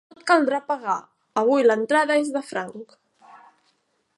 [0.11, 0.95] No et caldrà pagar:
[1.41, 2.97] avui l'entrada és de franc.